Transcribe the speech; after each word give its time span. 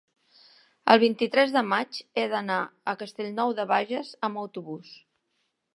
el 0.93 1.01
vint-i-tres 1.03 1.53
de 1.57 1.63
maig 1.73 1.99
he 2.21 2.25
d'anar 2.33 2.59
a 2.65 2.97
Castellnou 3.03 3.55
de 3.61 3.67
Bages 3.75 4.13
amb 4.31 4.45
autobús. 4.47 4.99